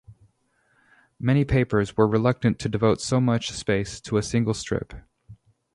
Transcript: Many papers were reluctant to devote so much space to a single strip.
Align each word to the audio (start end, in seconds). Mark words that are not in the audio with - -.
Many 1.19 1.45
papers 1.45 1.95
were 1.95 2.07
reluctant 2.07 2.57
to 2.57 2.67
devote 2.67 3.01
so 3.01 3.21
much 3.21 3.51
space 3.51 4.01
to 4.01 4.17
a 4.17 4.23
single 4.23 4.55
strip. 4.55 4.95